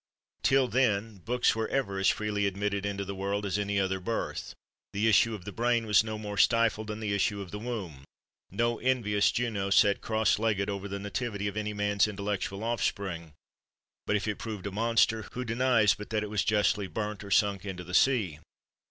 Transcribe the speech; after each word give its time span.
Till 0.41 0.67
then 0.67 1.19
books 1.19 1.55
were 1.55 1.67
ever 1.67 1.99
as 1.99 2.09
freely 2.09 2.47
admitted 2.47 2.87
into 2.87 3.05
the 3.05 3.13
world 3.13 3.45
as 3.45 3.59
any 3.59 3.79
other 3.79 3.99
birth; 3.99 4.55
the 4.93 5.07
issue 5.07 5.35
of 5.35 5.45
the 5.45 5.51
brain 5.51 5.85
was 5.85 6.03
no 6.03 6.17
more 6.17 6.39
stifled 6.39 6.87
than 6.87 6.99
the 7.01 7.13
issue 7.13 7.39
of 7.39 7.51
the 7.51 7.59
womb; 7.59 8.03
no 8.49 8.79
envious 8.79 9.31
Juno 9.31 9.69
sat 9.69 10.01
cross 10.01 10.39
legged 10.39 10.71
over 10.71 10.87
the 10.87 10.97
nativity 10.97 11.47
of 11.47 11.55
any 11.55 11.73
man's 11.73 12.07
intellectual 12.07 12.63
offspring; 12.63 13.33
but 14.07 14.15
if 14.15 14.27
it 14.27 14.39
proved 14.39 14.65
a 14.65 14.71
monster, 14.71 15.27
who 15.33 15.45
denies 15.45 15.93
but 15.93 16.09
that 16.09 16.23
it 16.23 16.31
was 16.31 16.43
justly 16.43 16.87
burnt, 16.87 17.23
or 17.23 17.29
sunk 17.29 17.63
into 17.63 17.83
the 17.83 17.93
sea? 17.93 18.39